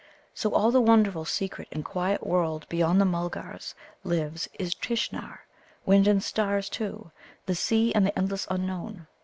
[0.33, 5.41] So all the wonderful, secret, and quiet world beyond the Mulgars' lives is Tishnar
[5.85, 7.11] wind and stars, too,
[7.45, 9.05] the sea and the endless unknown.